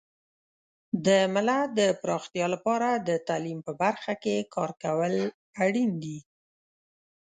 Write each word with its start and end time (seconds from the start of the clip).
د 1.05 1.07
ملت 1.33 1.67
د 1.79 1.81
پراختیا 2.01 2.45
لپاره 2.55 2.89
د 3.07 3.09
تعلیم 3.27 3.59
په 3.67 3.71
برخه 3.81 4.13
کې 4.23 4.35
کار 4.55 4.71
کول 4.83 5.13
اړین 5.65 5.91
دي. 6.03 6.17